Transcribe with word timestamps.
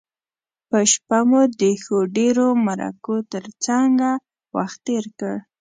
په 0.69 0.77
شپه 0.91 1.19
مو 1.29 1.41
د 1.59 1.61
ښو 1.83 1.97
ډیرو 2.17 2.47
مرکو 2.67 3.15
تر 3.33 3.45
څنګه 3.65 4.09
وخت 4.55 4.77
تیر 4.87 5.05
کړ. 5.19 5.35